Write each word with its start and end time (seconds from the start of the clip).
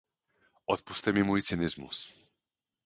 Odpusťte 0.67 1.11
mi 1.13 1.23
můj 1.23 1.41
cynismus. 1.41 2.13